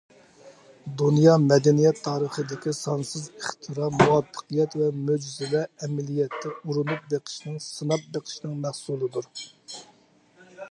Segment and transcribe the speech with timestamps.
[1.01, 9.33] دۇنيا مەدەنىيەت تارىخىدىكى سانسىز ئىختىرا، مۇۋەپپەقىيەت ۋە مۆجىزىلەر ئەمەلىيەتتە ئۇرۇنۇپ بېقىشنىڭ، سىناپ بېقىشنىڭ مەھسۇلىدۇر.